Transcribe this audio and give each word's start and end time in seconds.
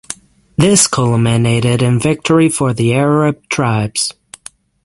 This 0.57 0.87
culminated 0.87 1.83
in 1.83 1.99
victory 1.99 2.49
for 2.49 2.73
the 2.73 2.91
Arab 2.95 3.47
tribes. 3.49 4.11